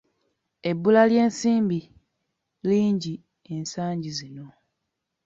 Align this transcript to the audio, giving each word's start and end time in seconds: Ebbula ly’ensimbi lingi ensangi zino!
Ebbula 0.69 1.01
ly’ensimbi 1.11 1.79
lingi 2.69 3.13
ensangi 3.53 4.11
zino! 4.17 4.45